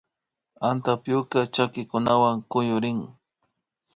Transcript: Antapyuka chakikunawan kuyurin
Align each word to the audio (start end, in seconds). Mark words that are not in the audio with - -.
Antapyuka 0.69 1.39
chakikunawan 1.53 2.35
kuyurin 2.51 2.99